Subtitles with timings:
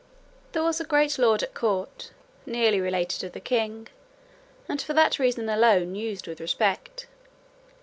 [0.53, 2.09] There was a great lord at court,
[2.47, 3.87] nearly related to the king,
[4.67, 7.05] and for that reason alone used with respect.